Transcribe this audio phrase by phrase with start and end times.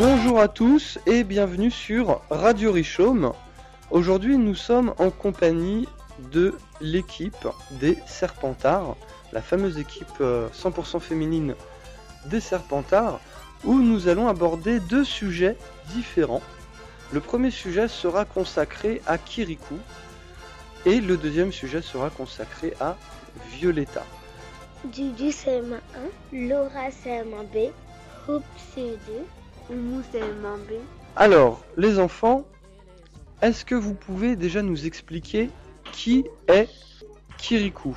[0.00, 3.32] Bonjour à tous et bienvenue sur Radio Richaume.
[3.90, 5.88] Aujourd'hui, nous sommes en compagnie
[6.30, 7.48] de l'équipe
[7.80, 8.94] des Serpentards,
[9.32, 11.56] la fameuse équipe euh, 100% féminine
[12.26, 13.18] des Serpentards,
[13.64, 15.56] où nous allons aborder deux sujets
[15.88, 16.42] différents.
[17.12, 19.80] Le premier sujet sera consacré à Kirikou
[20.86, 22.96] et le deuxième sujet sera consacré à
[23.50, 24.04] Violetta.
[24.84, 25.80] Dudu CM1,
[26.32, 27.72] Laura CM1B,
[28.28, 28.44] Hope
[28.76, 29.37] CE2, Oumou CM1B.
[31.16, 32.44] Alors, les enfants,
[33.42, 35.50] est-ce que vous pouvez déjà nous expliquer
[35.92, 36.68] qui est
[37.36, 37.96] Kirikou?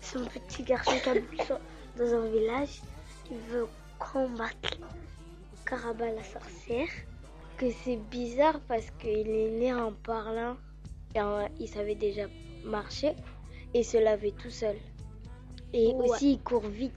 [0.00, 1.52] C'est un petit garçon qui habite
[1.96, 2.80] dans un village
[3.24, 3.66] qui veut
[3.98, 4.78] combattre
[5.64, 6.88] Caraba la sorcière.
[7.56, 10.56] Que c'est bizarre parce qu'il est né en parlant
[11.14, 12.22] et en- il savait déjà
[12.64, 13.12] marcher
[13.72, 14.74] et se laver tout seul.
[15.72, 16.08] Et Ouais.
[16.08, 16.94] aussi il court vite.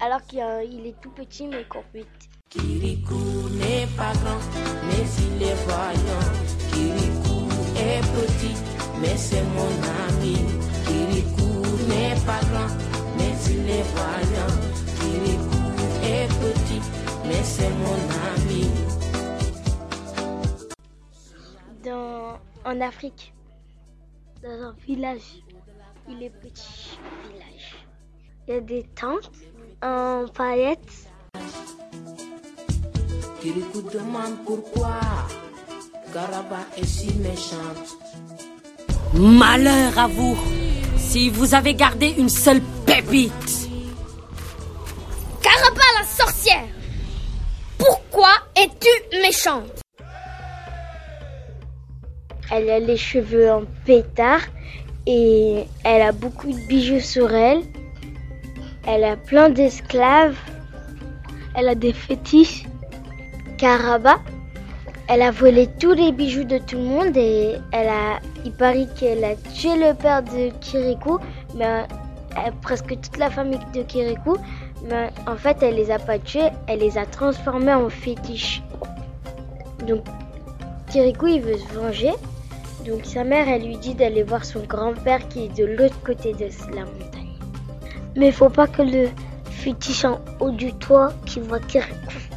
[0.00, 2.29] Alors qu'il est tout petit mais il court vite.
[2.50, 4.42] Kirikou n'est pas grand,
[4.86, 6.26] mais il est voyant.
[6.72, 8.56] Kirikou est petit,
[9.00, 9.72] mais c'est mon
[10.08, 10.36] ami.
[10.84, 12.74] Kirikou n'est pas grand,
[13.16, 14.52] mais il est voyant.
[14.98, 15.62] Kirikou
[16.02, 16.82] est petit,
[17.24, 18.00] mais c'est mon
[18.34, 18.66] ami.
[21.84, 23.32] dans, en Afrique,
[24.42, 25.42] dans un village.
[26.08, 26.98] Il est petit
[27.28, 27.86] village.
[28.48, 29.30] Il y a des tentes
[29.82, 31.06] en paillettes.
[33.40, 35.00] Kirikou demande pourquoi
[36.12, 37.96] Garaba est si méchante.
[39.14, 40.36] Malheur à vous
[40.98, 43.70] si vous avez gardé une seule pépite.
[45.40, 46.68] Carapa la sorcière
[47.78, 49.80] Pourquoi es-tu méchante?
[52.52, 54.42] Elle a les cheveux en pétard
[55.06, 57.62] et elle a beaucoup de bijoux sur elle.
[58.86, 60.36] Elle a plein d'esclaves.
[61.54, 62.64] Elle a des fétiches.
[63.60, 64.20] Caraba,
[65.06, 68.86] elle a volé tous les bijoux de tout le monde et elle a, il paraît
[68.98, 71.18] qu'elle a tué le père de Kirikou,
[71.54, 74.38] mais euh, presque toute la famille de Kirikou.
[74.88, 78.62] Mais en fait, elle les a pas tués, elle les a transformés en fétiches.
[79.86, 80.06] Donc,
[80.90, 82.12] Kirikou, il veut se venger.
[82.86, 86.32] Donc sa mère, elle lui dit d'aller voir son grand-père qui est de l'autre côté
[86.32, 87.36] de la montagne.
[88.16, 89.10] Mais faut pas que le
[89.50, 92.29] fétiche en haut du toit qui voit Kirikou.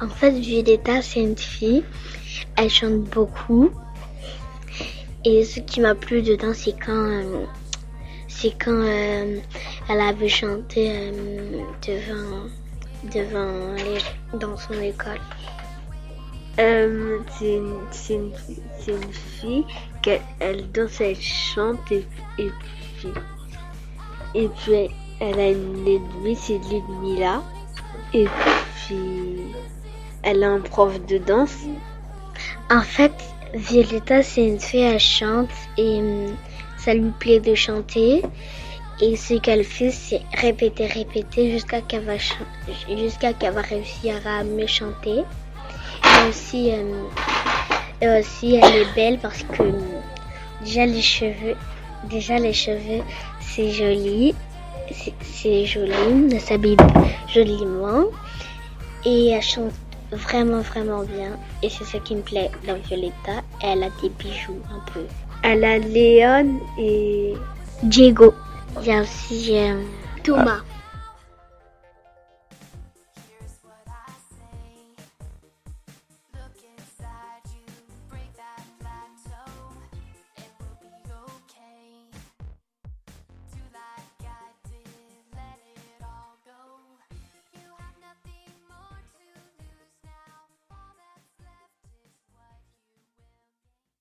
[0.00, 1.84] En fait, Violetta, c'est une fille.
[2.56, 3.70] Elle chante beaucoup.
[5.24, 7.44] Et ce qui m'a plu dedans, c'est quand, euh,
[8.26, 9.38] c'est quand euh,
[9.88, 12.48] elle avait chanté euh, devant,
[13.14, 15.20] devant les, dans son école.
[16.58, 17.78] Euh, c'est une,
[18.10, 18.32] une,
[18.88, 19.64] une fille
[20.02, 22.04] qu'elle elle danse, elle chante et,
[22.38, 22.50] et
[22.98, 23.08] puis
[24.34, 24.88] et puis
[25.20, 27.42] elle a une ennemie, c'est Ludmilla.
[28.14, 28.26] Et
[28.86, 29.51] puis
[30.22, 31.56] elle a un prof de danse.
[32.70, 33.12] En fait,
[33.54, 36.36] Violetta, c'est une fille, elle chante et hum,
[36.78, 38.22] ça lui plaît de chanter.
[39.00, 42.14] Et ce qu'elle fait, c'est répéter, répéter jusqu'à qu'elle va,
[42.88, 45.24] jusqu'à qu'elle va réussir à mieux chanter.
[46.04, 47.08] Et aussi, hum,
[48.00, 49.82] et aussi, elle est belle parce que hum,
[50.62, 51.56] déjà les cheveux,
[52.04, 53.02] déjà les cheveux,
[53.40, 54.34] c'est joli,
[54.90, 56.76] c'est- c'est joli, elle s'habille
[57.28, 58.04] joliment
[59.04, 59.72] et elle chante
[60.16, 63.42] vraiment vraiment bien et c'est ce qui me plaît dans Violetta.
[63.62, 65.04] Elle a des bijoux un peu.
[65.42, 67.34] Elle a Léon et
[67.82, 68.34] Diego.
[68.80, 69.82] Il y a aussi euh,
[70.22, 70.60] Thomas.